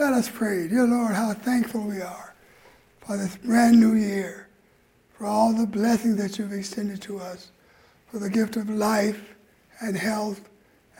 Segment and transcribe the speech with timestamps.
[0.00, 0.66] Let us pray.
[0.66, 2.34] Dear Lord, how thankful we are
[3.04, 4.48] for this brand new year,
[5.12, 7.50] for all the blessings that you've extended to us,
[8.06, 9.34] for the gift of life
[9.82, 10.48] and health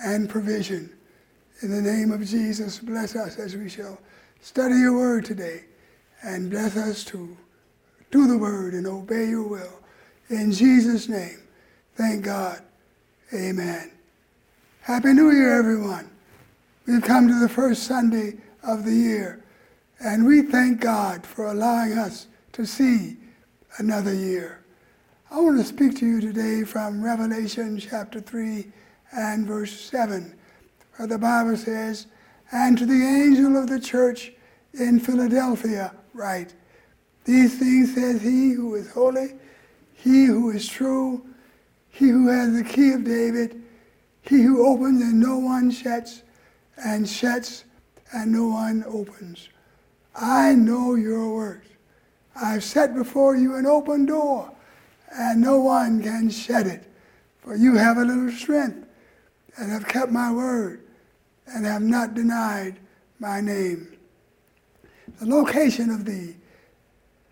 [0.05, 0.95] and provision.
[1.63, 3.99] In the name of Jesus, bless us as we shall
[4.43, 5.65] study your word today
[6.21, 7.35] and bless us to
[8.11, 9.81] do the word and obey your will.
[10.29, 11.41] In Jesus' name,
[11.95, 12.61] thank God.
[13.33, 13.93] Amen.
[14.83, 16.11] Happy New Year, everyone.
[16.87, 19.43] We've come to the first Sunday of the year,
[20.01, 23.17] and we thank God for allowing us to see
[23.79, 24.65] another year.
[25.31, 28.67] I want to speak to you today from Revelation chapter 3
[29.13, 30.35] and verse 7,
[30.97, 32.07] where the Bible says,
[32.53, 34.33] And to the angel of the church
[34.75, 36.55] in Philadelphia write,
[37.25, 39.35] These things says he who is holy,
[39.95, 41.25] he who is true,
[41.91, 43.63] he who has the key of David,
[44.23, 46.23] he who opens and no one shuts,
[46.77, 47.65] and shuts
[48.13, 49.49] and no one opens.
[50.15, 51.69] I know your works.
[52.35, 54.51] I've set before you an open door,
[55.13, 56.85] and no one can shut it.
[57.43, 58.87] For you have a little strength,
[59.57, 60.83] and have kept my word,
[61.47, 62.79] and have not denied
[63.19, 63.97] my name.
[65.21, 66.35] The location of the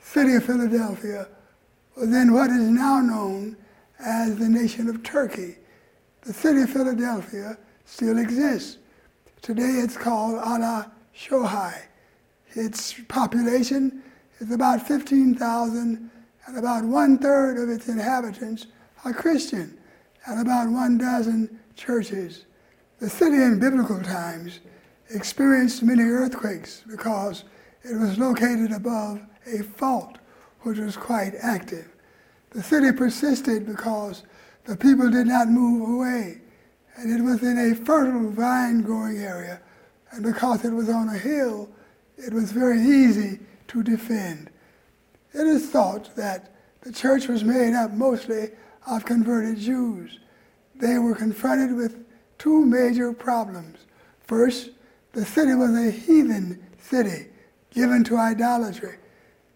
[0.01, 1.29] city of Philadelphia
[1.97, 3.57] was in what is now known
[3.99, 5.57] as the nation of Turkey.
[6.23, 8.79] The city of Philadelphia still exists.
[9.43, 11.75] Today it's called Ala Shohai.
[12.51, 14.03] Its population
[14.41, 16.11] is about 15,000,
[16.47, 18.67] and about one third of its inhabitants
[19.05, 19.79] are Christian,
[20.27, 22.47] and about one dozen churches.
[22.99, 24.61] The city in biblical times
[25.11, 27.45] experienced many earthquakes because
[27.83, 30.19] it was located above a fault
[30.63, 31.89] which was quite active.
[32.51, 34.25] The city persisted because
[34.65, 36.41] the people did not move away,
[36.99, 39.61] and it was in a fertile vine growing area,
[40.11, 41.71] and because it was on a hill,
[42.17, 44.51] it was very easy to defend.
[45.33, 48.51] It is thought that the church was made up mostly
[48.85, 50.19] of converted Jews.
[50.75, 52.05] They were confronted with
[52.37, 53.79] two major problems.
[54.25, 54.71] First,
[55.13, 57.27] the city was a heathen city
[57.71, 58.97] given to idolatry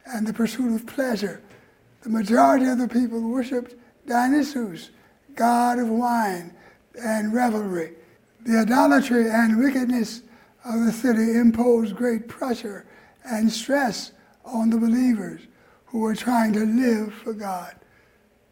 [0.07, 1.43] and the pursuit of pleasure.
[2.03, 3.75] The majority of the people worshiped
[4.07, 4.91] Dionysus,
[5.35, 6.55] god of wine
[7.01, 7.95] and revelry.
[8.45, 10.23] The idolatry and wickedness
[10.65, 12.87] of the city imposed great pressure
[13.25, 14.13] and stress
[14.45, 15.43] on the believers
[15.87, 17.75] who were trying to live for God.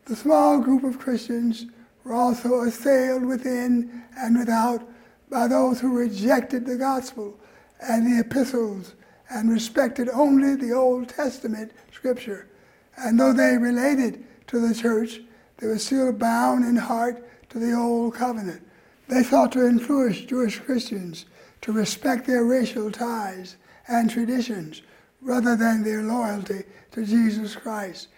[0.07, 1.67] The small group of Christians
[2.05, 4.89] were also assailed within and without
[5.31, 7.39] by those who rejected the gospel
[7.81, 8.95] and the epistles
[9.31, 12.49] and respected only the Old Testament scripture.
[12.97, 15.21] And though they related to the church,
[15.59, 18.63] they were still bound in heart to the Old Covenant.
[19.09, 21.27] They sought to influence Jewish Christians
[21.63, 23.57] to respect their racial ties
[23.89, 24.83] and traditions
[25.21, 28.09] rather than their loyalty to Jesus Christ,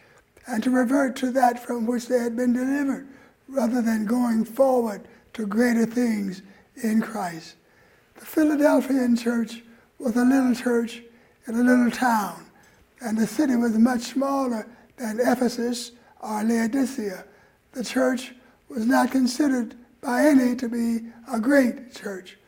[0.47, 3.09] and to revert to that from which they had been delivered
[3.48, 6.43] rather than going forward to greater things
[6.82, 7.56] in Christ.
[8.14, 9.62] The Philadelphian church
[9.99, 11.03] was a little church
[11.47, 12.47] in a little town,
[13.00, 14.66] and the city was much smaller
[14.97, 17.25] than Ephesus or Laodicea.
[17.72, 18.34] The church
[18.72, 22.38] was not considered by any to be a great church.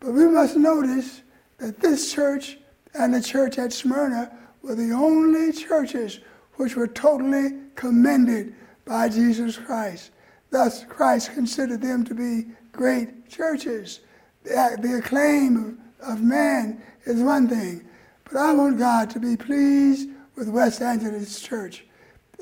[0.00, 1.22] But we must notice
[1.58, 2.58] that this church
[2.94, 6.20] and the church at Smyrna were the only churches
[6.56, 10.10] which were totally commended by Jesus Christ.
[10.50, 14.00] Thus, Christ considered them to be great churches.
[14.44, 17.88] The, acclaim of, of man is one thing,
[18.24, 21.86] but I want God to be pleased with West Angeles Church.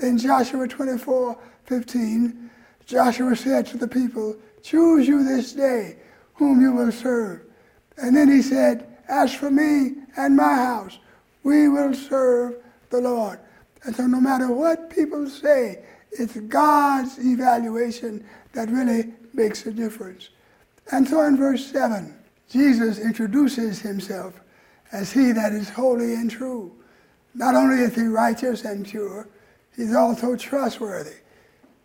[0.03, 2.50] In Joshua 24 15,
[2.91, 5.97] Joshua said to the people, Choose you this day
[6.35, 7.43] whom you will serve.
[7.97, 10.99] And then he said, As for me and my house,
[11.45, 12.57] we will serve
[12.91, 13.39] the Lord.
[13.85, 20.31] And so, no matter what people say, it's God's evaluation that really makes a difference.
[20.91, 22.13] And so, in verse 7,
[22.49, 24.41] Jesus introduces himself
[24.91, 26.73] as he that is holy and true.
[27.35, 29.29] Not only is he righteous and pure,
[29.77, 31.15] he's also trustworthy.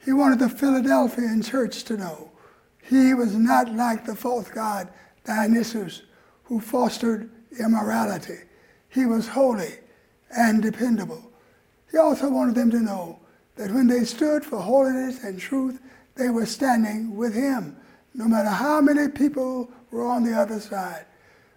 [0.05, 2.29] He wanted the Philadelphian church to know
[2.83, 4.89] he was not like the false god
[5.25, 6.03] Dionysus,
[6.43, 8.37] who fostered immorality.
[8.89, 9.73] He was holy
[10.37, 11.31] and dependable.
[11.91, 13.19] He also wanted them to know
[13.55, 15.81] that when they stood for holiness and truth,
[16.15, 17.75] they were standing with him,
[18.13, 21.05] no matter how many people were on the other side.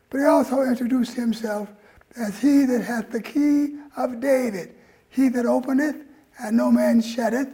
[0.08, 1.68] But he also introduced himself
[2.16, 4.74] as he that hath the key of David,
[5.10, 5.96] he that openeth,
[6.40, 7.48] and no man shutteth,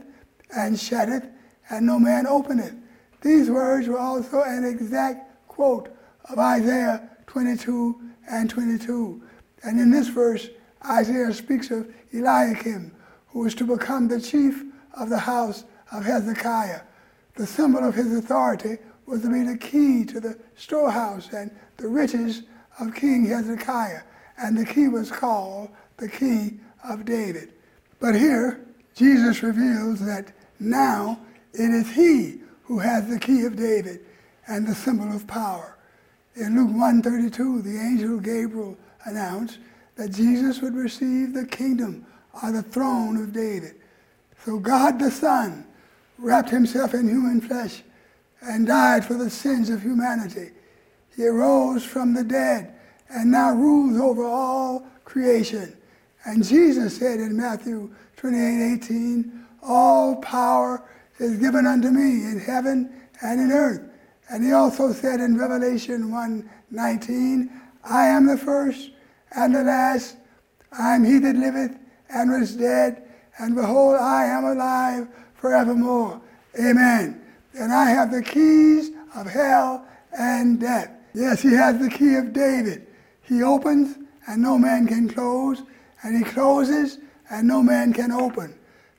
[0.57, 1.25] and shut it,
[1.71, 2.75] and no man openeth.
[3.21, 5.89] These words were also an exact quote
[6.31, 9.23] of Isaiah 22 and 22.
[9.63, 10.49] And in this verse,
[10.89, 12.93] Isaiah speaks of Eliakim,
[13.29, 14.63] who was to become the chief
[14.93, 16.83] of the house of Hezekiah.
[17.37, 21.89] The symbol of his authority was to be the key to the storehouse and the
[21.89, 22.43] riches
[22.79, 24.03] of King Hezekiah.
[24.39, 26.59] And the key was called the key
[26.89, 27.53] of David.
[28.01, 31.19] But here, Jesus reveals that now
[31.53, 34.01] it is he who has the key of David
[34.47, 35.77] and the symbol of power.
[36.37, 39.59] In Luke 1:32, the angel Gabriel announced
[39.97, 42.07] that Jesus would receive the kingdom
[42.43, 43.77] or the throne of David.
[44.45, 45.67] So God the Son
[46.19, 47.83] wrapped himself in human flesh
[48.43, 50.51] and died for the sins of humanity.
[51.17, 52.75] He arose from the dead
[53.09, 55.77] and now rules over all creation.
[56.25, 60.83] And Jesus said in Matthew 28 18, All power
[61.19, 63.83] is given unto me in heaven and in earth.
[64.31, 68.91] And he also said in Revelation 1 19, I am the first
[69.33, 70.17] and the last.
[70.77, 71.77] I am he that liveth
[72.11, 73.03] and was dead,
[73.39, 76.21] and behold, I am alive forevermore.
[76.59, 77.21] Amen.
[77.55, 79.87] And I have the keys of hell
[80.19, 80.91] and death.
[81.13, 82.87] Yes, he has the key of David.
[83.23, 83.97] He opens
[84.27, 85.63] and no man can close,
[86.03, 86.99] and he closes
[87.31, 88.55] and no man can open.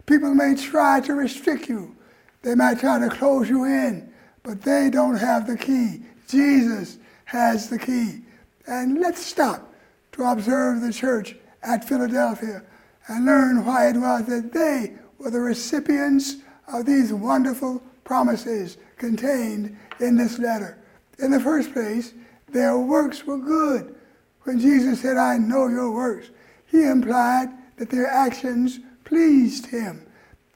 [0.05, 1.95] People may try to restrict you.
[2.41, 4.11] They might try to close you in,
[4.43, 6.01] but they don't have the key.
[6.27, 8.21] Jesus has the key.
[8.67, 9.73] And let's stop
[10.13, 12.63] to observe the church at Philadelphia
[13.07, 16.37] and learn why it was that they were the recipients
[16.71, 20.77] of these wonderful promises contained in this letter.
[21.19, 22.13] In the first place,
[22.49, 23.95] their works were good.
[24.43, 26.29] When Jesus said, I know your works,
[26.67, 30.05] he implied that their actions pleased him.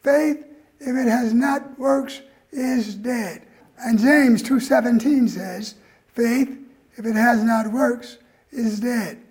[0.04, 0.46] Faith,
[0.80, 3.46] if it has not works, is dead.
[3.78, 5.75] And James 2:17 says,
[6.07, 6.57] faith,
[6.98, 8.18] if it has not works,
[8.51, 9.22] is dead.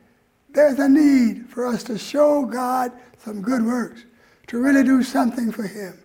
[0.50, 4.05] There's a need for us to show God some good works,
[4.47, 6.03] to really do something for him.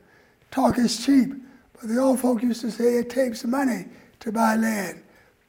[0.51, 1.33] Talk is cheap,
[1.73, 3.85] but the old folk used to say it takes money
[4.19, 5.01] to buy land.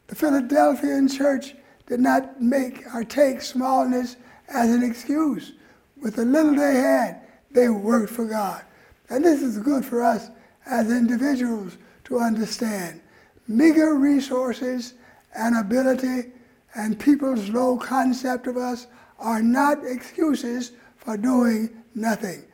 [0.07, 1.55] The Philadelphian church
[1.87, 4.17] did not make or take smallness
[4.49, 5.53] as an excuse.
[6.01, 7.24] With the little they had,
[7.55, 8.63] they worked for God.
[9.09, 10.29] And this is good for us
[10.67, 13.01] as individuals to understand.
[13.49, 14.95] Meager resources
[15.35, 16.33] and ability
[16.75, 18.87] and people's low concept of us
[19.19, 22.45] are not excuses for doing nothing.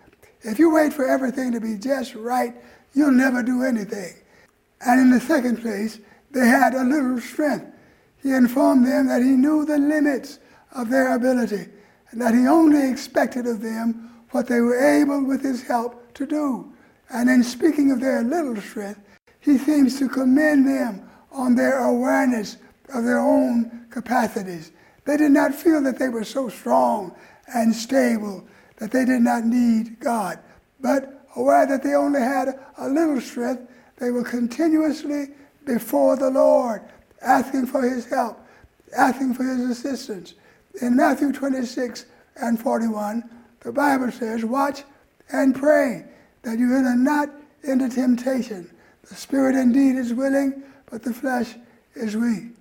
[0.43, 2.55] If you wait for everything to be just right,
[2.95, 4.15] you'll never do anything.
[4.81, 5.99] And in the second place,
[6.31, 7.67] they had a little strength.
[8.23, 10.39] He informed them that he knew the limits
[10.73, 11.69] of their ability
[12.11, 16.27] and that he only expected of them what they were able with his help to
[16.27, 16.73] do.
[17.11, 19.01] And in speaking of their little strength,
[19.41, 22.57] he seems to commend them on their awareness
[22.93, 24.73] of their own capacities.
[25.05, 27.15] They did not feel that they were so strong
[27.55, 28.47] and stable
[28.77, 30.39] that they did not need God.
[30.81, 33.63] But aware that they only had a little strength,
[33.97, 35.29] they were continuously
[35.65, 36.83] before the Lord,
[37.23, 38.41] asking for his help,
[38.97, 40.35] asking for his assistance.
[40.81, 42.07] In Matthew 26
[42.37, 43.29] and 41,
[43.61, 44.85] the Bible says, Watch
[45.31, 46.07] and pray
[46.43, 47.31] that you enter not
[47.63, 48.71] into temptation.
[49.09, 51.55] The spirit indeed is willing, but the flesh
[51.95, 52.53] is weak.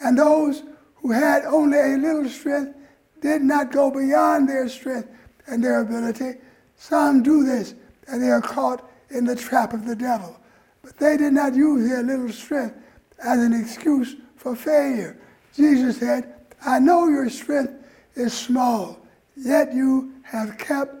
[0.00, 0.62] And those
[0.96, 2.76] who had only a little strength
[3.20, 5.08] did not go beyond their strength
[5.46, 6.38] and their ability.
[6.76, 7.74] Some do this,
[8.08, 10.38] and they are caught in the trap of the devil.
[10.82, 12.76] But they did not use their little strength
[13.24, 15.16] as an excuse for failure.
[15.54, 17.74] Jesus said, I know your strength
[18.14, 18.98] is small,
[19.36, 20.94] yet you have kept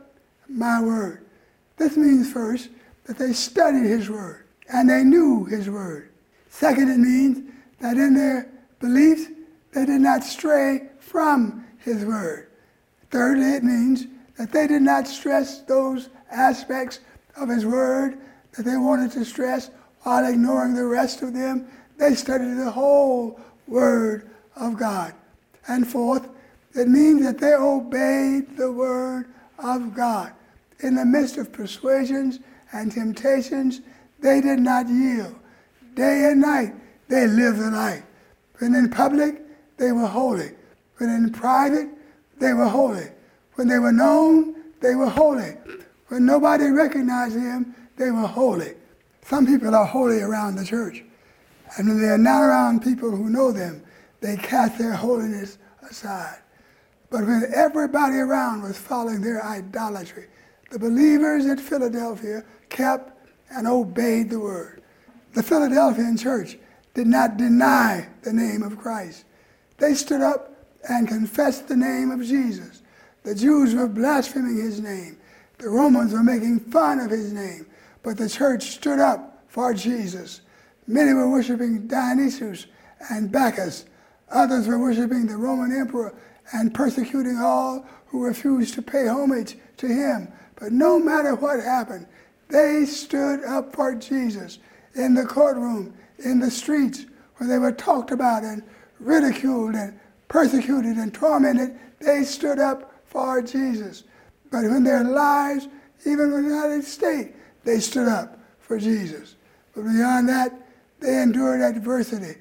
[0.48, 1.24] my word.
[1.76, 2.68] This means first
[3.06, 6.10] that they studied his word and they knew his word.
[6.50, 7.50] Second, it means
[7.80, 9.26] that in their beliefs,
[9.72, 12.48] they did not stray from his word.
[13.10, 14.06] Thirdly, it means
[14.38, 17.00] that they did not stress those aspects
[17.36, 18.18] of his word
[18.56, 19.70] that they wanted to stress
[20.02, 21.68] while ignoring the rest of them.
[21.98, 25.14] They studied the whole word of God.
[25.68, 26.28] And fourth,
[26.74, 29.26] it means that they obeyed the word
[29.58, 30.32] of God.
[30.80, 32.40] In the midst of persuasions
[32.72, 33.80] and temptations,
[34.20, 35.34] they did not yield.
[35.94, 36.74] Day and night,
[37.08, 38.02] they lived the life.
[38.58, 39.42] When in public,
[39.76, 40.50] they were holy.
[40.96, 41.88] When in private,
[42.38, 43.06] they were holy.
[43.54, 45.56] When they were known, they were holy.
[46.08, 48.74] When nobody recognized them, they were holy.
[49.24, 51.04] Some people are holy around the church.
[51.76, 53.82] And when they are not around people who know them,
[54.22, 56.38] they cast their holiness aside.
[57.10, 60.28] But when everybody around was following their idolatry,
[60.70, 63.12] the believers at Philadelphia kept
[63.50, 64.82] and obeyed the word.
[65.34, 66.56] The Philadelphian church
[66.94, 69.24] did not deny the name of Christ.
[69.76, 70.52] They stood up
[70.88, 72.82] and confessed the name of Jesus.
[73.24, 75.18] The Jews were blaspheming his name.
[75.58, 77.66] The Romans were making fun of his name.
[78.02, 80.40] But the church stood up for Jesus.
[80.86, 82.66] Many were worshiping Dionysus
[83.10, 83.84] and Bacchus.
[84.32, 86.14] Others were worshiping the Roman emperor
[86.52, 90.28] and persecuting all who refused to pay homage to him.
[90.56, 92.06] But no matter what happened,
[92.48, 94.58] they stood up for Jesus
[94.94, 98.62] in the courtroom, in the streets, where they were talked about and
[99.00, 99.98] ridiculed and
[100.28, 101.78] persecuted and tormented.
[102.00, 104.04] They stood up for Jesus.
[104.50, 105.68] But when their lives,
[106.06, 107.34] even in the United States,
[107.64, 109.36] they stood up for Jesus.
[109.74, 110.52] But beyond that,
[111.00, 112.38] they endured adversity.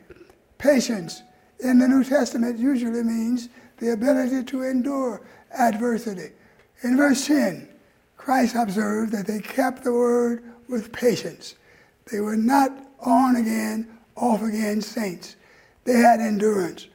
[0.58, 1.24] Patience
[1.62, 5.22] in the New Testament usually means the ability to endure
[5.58, 6.32] adversity.
[6.84, 7.68] In verse 10,
[8.18, 11.56] Christ observed that they kept the word with patience.
[12.12, 15.36] They were not on again, off again saints.
[15.84, 16.88] They had endurance.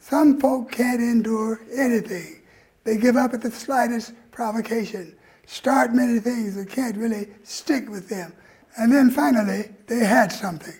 [0.00, 2.42] Some folk can't endure anything.
[2.84, 5.14] They give up at the slightest provocation,
[5.46, 8.32] start many things that can't really stick with them.
[8.76, 10.74] And then finally, they had something.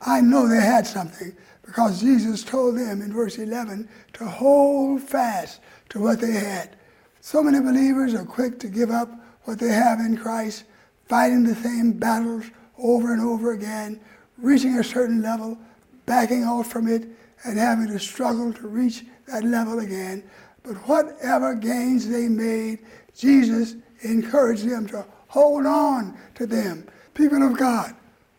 [0.00, 1.36] I know they had something
[1.68, 5.60] because Jesus told them in verse 11 to hold fast
[5.90, 6.76] to what they had.
[7.20, 9.10] So many believers are quick to give up
[9.44, 10.64] what they have in Christ,
[11.04, 12.46] fighting the same battles
[12.78, 14.00] over and over again,
[14.38, 15.58] reaching a certain level,
[16.06, 17.06] backing off from it,
[17.44, 20.24] and having to struggle to reach that level again.
[20.62, 22.78] But whatever gains they made,
[23.14, 26.88] Jesus encouraged them to hold on to them.
[27.12, 27.94] People of God,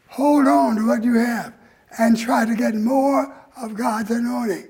[0.07, 1.53] hold on to what you have
[1.97, 4.67] and try to get more of God's anointing.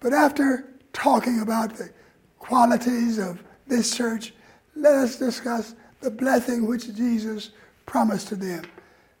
[0.00, 1.90] But after talking about the
[2.38, 4.32] qualities of this church,
[4.74, 7.50] let us discuss the blessing which Jesus
[7.86, 8.64] promised to them.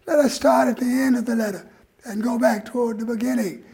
[0.06, 1.68] Let us start at the end of the letter
[2.04, 3.64] and go back toward the beginning.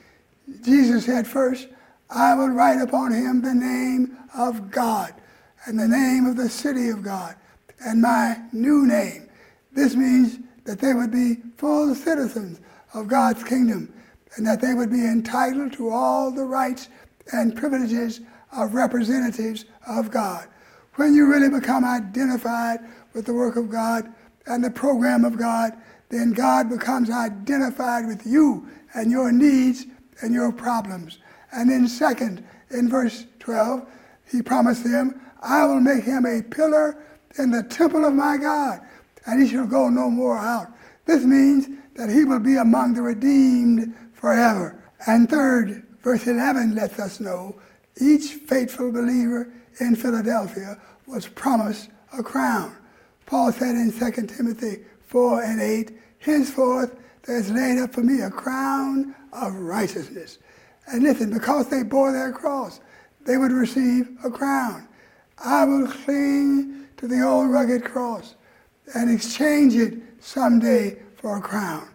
[0.63, 1.69] Jesus said first,
[2.11, 5.15] I will write upon him the name of God
[5.67, 7.37] and the name of the city of God
[7.85, 9.29] and my new name.
[9.73, 12.61] This means that they would be full citizens
[12.95, 13.93] of God's kingdom
[14.37, 16.89] and that they would be entitled to all the rights
[17.33, 18.21] and privileges
[18.53, 20.47] of representatives of God.
[20.95, 22.81] When you really become identified
[23.13, 24.13] with the work of God
[24.47, 25.73] and the program of God,
[26.09, 29.87] then God becomes identified with you and your needs
[30.21, 31.19] and your problems.
[31.53, 33.87] And then, second, in verse 12,
[34.31, 37.03] he promised them, I will make him a pillar
[37.39, 38.81] in the temple of my God,
[39.27, 40.69] and he shall go no more out.
[41.07, 44.83] This means that he will be among the redeemed forever.
[45.07, 47.61] And third, verse 11 lets us know
[48.01, 52.77] each faithful believer in Philadelphia was promised a crown.
[53.27, 58.21] Paul said in 2 Timothy 4 and 8, Henceforth there is laid up for me
[58.21, 60.39] a crown of righteousness.
[60.87, 62.81] And listen, because they bore their cross,
[63.25, 64.87] they would receive a crown.
[65.43, 68.35] I will cling to the old rugged cross
[68.95, 71.89] and exchange it someday for a crown.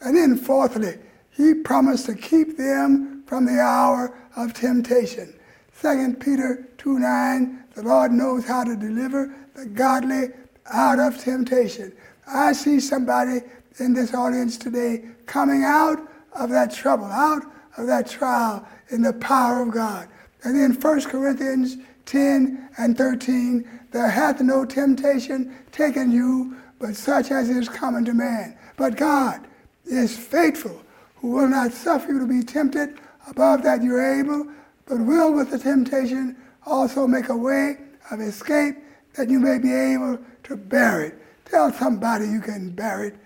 [0.00, 0.98] And then, fourthly,
[1.30, 5.32] he promised to keep them from the hour of temptation.
[5.80, 10.28] 2 Peter 2 9, the Lord knows how to deliver the godly
[10.72, 11.92] out of temptation.
[12.26, 13.40] I see somebody
[13.78, 15.98] in this audience today coming out
[16.32, 17.42] of that trouble, out
[17.76, 20.08] of that trial in the power of God.
[20.44, 21.76] And then 1 Corinthians
[22.06, 28.14] 10 and 13, there hath no temptation taken you, but such as is common to
[28.14, 28.56] man.
[28.76, 29.46] But God
[29.84, 30.82] is faithful,
[31.16, 34.46] who will not suffer you to be tempted above that you're able,
[34.86, 37.78] but will with the temptation also make a way
[38.10, 38.76] of escape
[39.16, 41.14] that you may be able to bear it.
[41.46, 43.16] Tell somebody you can bear it.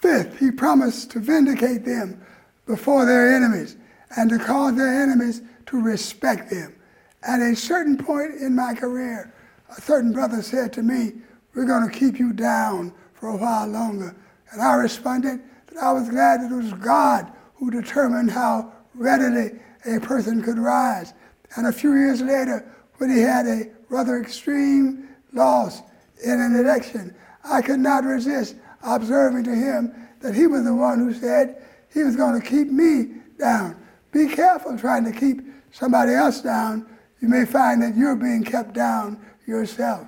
[0.00, 2.24] Fifth, he promised to vindicate them
[2.66, 3.76] before their enemies
[4.16, 6.74] and to cause their enemies to respect them.
[7.22, 9.32] At a certain point in my career,
[9.76, 11.14] a certain brother said to me,
[11.58, 14.14] We're going to keep you down for a while longer.
[14.52, 19.58] And I responded that I was glad that it was God who determined how readily
[19.84, 21.14] a person could rise.
[21.56, 22.64] And a few years later,
[22.98, 25.82] when he had a rather extreme loss
[26.22, 27.12] in an election,
[27.42, 31.60] I could not resist observing to him that he was the one who said
[31.92, 33.82] he was going to keep me down.
[34.12, 35.40] Be careful trying to keep
[35.72, 36.86] somebody else down.
[37.20, 40.06] You may find that you're being kept down yourself.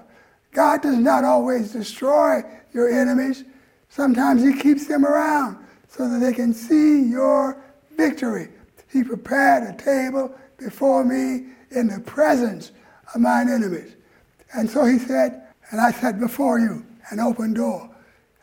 [0.52, 2.42] God does not always destroy
[2.73, 3.45] your enemies.
[3.88, 5.57] Sometimes he keeps them around
[5.88, 7.62] so that they can see your
[7.97, 8.49] victory.
[8.88, 12.73] He prepared a table before me in the presence
[13.14, 13.97] of mine enemies.
[14.54, 17.88] And so he said, and I set before you an open door.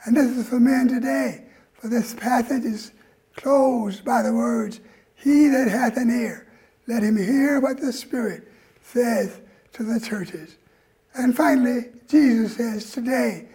[0.06, 2.92] And this is for men today, for this passage is
[3.36, 4.80] closed by the words,
[5.16, 6.48] He that hath an ear,
[6.88, 8.50] Let him hear what the Spirit
[8.82, 9.42] says
[9.74, 10.56] to the churches.
[11.18, 13.48] And finally, Jesus says, Today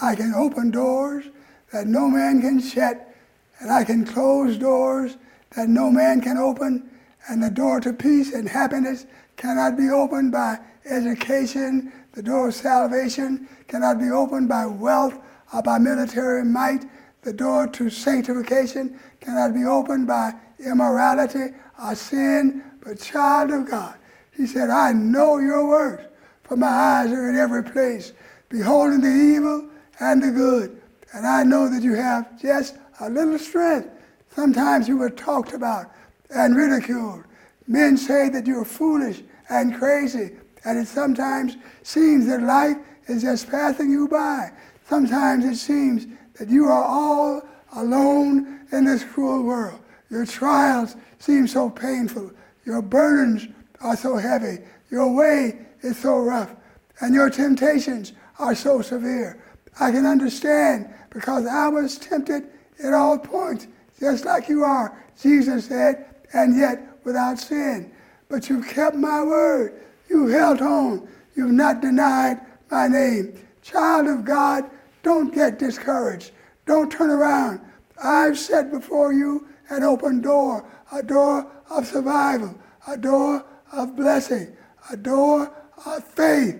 [0.00, 1.26] I can open doors
[1.72, 3.14] that no man can shut,
[3.60, 5.16] and I can close doors
[5.54, 6.88] that no man can open,
[7.28, 10.58] and the door to peace and happiness cannot be opened by
[10.88, 11.92] education.
[12.12, 15.18] The door of salvation cannot be opened by wealth
[15.52, 16.86] or by military might.
[17.22, 23.96] The door to sanctification cannot be opened by immorality or sin, but child of God.
[24.34, 26.04] He said, I know your works,
[26.50, 28.12] for my eyes are in every place,
[28.48, 29.68] beholding the evil
[30.00, 30.82] and the good.
[31.12, 33.88] And I know that you have just a little strength.
[34.34, 35.92] Sometimes you were talked about
[36.30, 37.22] and ridiculed.
[37.68, 40.32] Men say that you're foolish and crazy,
[40.64, 44.50] and it sometimes seems that life is just passing you by.
[44.88, 46.08] Sometimes it seems
[46.40, 47.42] that you are all
[47.76, 49.78] alone in this cruel world.
[50.10, 52.32] Your trials seem so painful.
[52.64, 53.46] Your burdens
[53.80, 54.58] are so heavy.
[54.90, 56.54] Your way is so rough.
[57.00, 59.42] And your temptations are so severe.
[59.78, 62.44] I can understand because I was tempted
[62.82, 63.66] at all points,
[63.98, 67.92] just like you are, Jesus said, and yet without sin.
[68.28, 69.74] But you kept my word.
[70.08, 71.08] You held on.
[71.34, 73.38] You've not denied my name.
[73.62, 74.64] Child of God,
[75.02, 76.32] don't get discouraged.
[76.66, 77.60] Don't turn around.
[78.02, 84.56] I've set before you an open door, a door of survival, a door of blessing,
[84.90, 85.52] a door
[85.86, 86.56] of faith,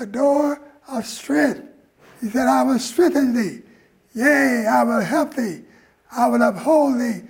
[0.00, 1.62] a door of strength.
[2.20, 3.62] He said, I will strengthen thee.
[4.14, 5.62] Yea, I will help thee.
[6.12, 7.22] I will uphold thee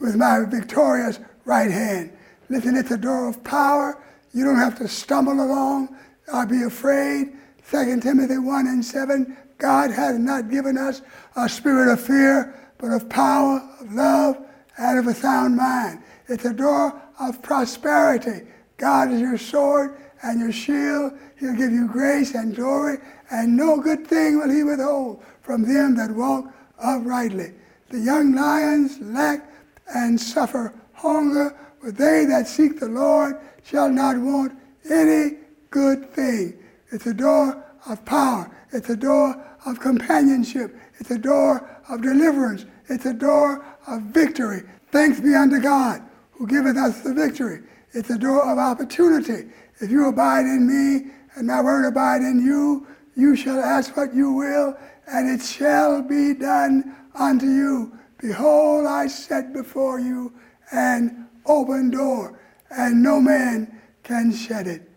[0.00, 2.12] with my victorious right hand.
[2.48, 4.02] Listen, it's a door of power.
[4.32, 5.96] You don't have to stumble along
[6.32, 7.32] or be afraid.
[7.70, 11.00] 2 Timothy 1 and 7 God has not given us
[11.36, 14.36] a spirit of fear, but of power, of love,
[14.76, 16.02] and of a sound mind.
[16.28, 18.46] It's a door of prosperity.
[18.76, 21.12] God is your sword and your shield.
[21.38, 22.98] He'll give you grace and glory,
[23.30, 27.52] and no good thing will he withhold from them that walk uprightly.
[27.90, 29.46] The young lions lack
[29.94, 34.58] and suffer hunger, but they that seek the Lord shall not want
[34.90, 35.36] any
[35.70, 36.58] good thing.
[36.90, 38.50] It's a door of power.
[38.72, 40.74] It's a door of companionship.
[40.98, 42.64] It's a door of deliverance.
[42.88, 44.62] It's a door of victory.
[44.90, 47.60] Thanks be unto God who giveth us the victory.
[47.92, 49.50] It's a door of opportunity.
[49.80, 54.14] If you abide in me and my word abide in you, you shall ask what
[54.14, 57.92] you will, and it shall be done unto you.
[58.18, 60.32] Behold, I set before you
[60.72, 64.88] an open door, and no man can shut it.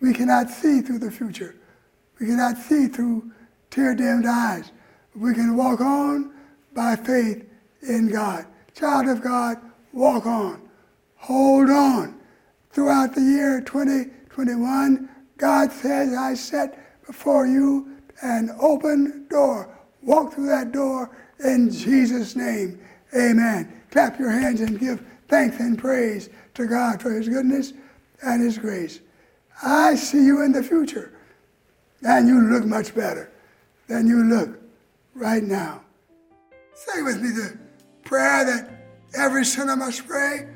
[0.00, 1.56] We cannot see through the future.
[2.18, 3.30] We cannot see through
[3.70, 4.72] tear dimmed eyes.
[5.14, 6.32] We can walk on
[6.74, 7.44] by faith
[7.82, 8.46] in God.
[8.74, 9.58] Child of God,
[9.92, 10.62] walk on.
[11.16, 12.18] Hold on.
[12.72, 13.60] Throughout the year
[14.30, 19.76] 2021, God says, I set before you an open door.
[20.02, 22.80] Walk through that door in Jesus' name.
[23.16, 23.82] Amen.
[23.90, 27.72] Clap your hands and give thanks and praise to God for His goodness
[28.22, 29.00] and His grace.
[29.62, 31.12] I see you in the future,
[32.02, 33.30] and you look much better
[33.88, 34.60] than you look
[35.14, 35.82] right now.
[36.74, 37.58] Say with me the
[38.04, 38.70] prayer that
[39.14, 40.48] every sinner must pray,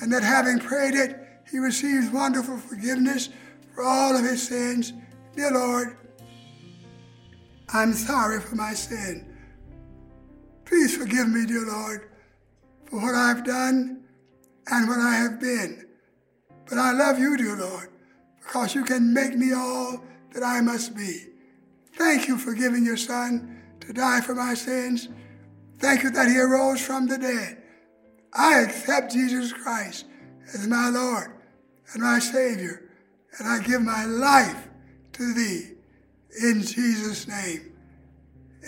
[0.00, 3.28] and that having prayed it, he receives wonderful forgiveness
[3.74, 4.92] for all of his sins.
[5.34, 5.96] Dear Lord,
[7.72, 9.36] I'm sorry for my sin.
[10.64, 12.10] Please forgive me, dear Lord,
[12.86, 14.02] for what I've done
[14.68, 15.86] and what I have been.
[16.68, 17.90] But I love you, dear Lord,
[18.40, 21.26] because you can make me all that I must be.
[21.94, 25.08] Thank you for giving your Son to die for my sins.
[25.78, 27.62] Thank you that he arose from the dead.
[28.32, 30.06] I accept Jesus Christ
[30.52, 31.35] as my Lord
[31.92, 32.90] and my Savior,
[33.38, 34.68] and I give my life
[35.12, 35.70] to thee.
[36.42, 37.72] In Jesus' name,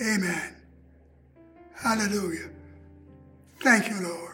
[0.00, 0.57] amen.
[1.74, 2.50] Hallelujah.
[3.61, 4.28] Thank you, Lord.